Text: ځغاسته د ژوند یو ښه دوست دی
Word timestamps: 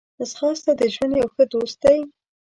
ځغاسته 0.29 0.71
د 0.79 0.81
ژوند 0.93 1.13
یو 1.21 1.27
ښه 1.33 1.43
دوست 1.53 1.77
دی 1.83 1.99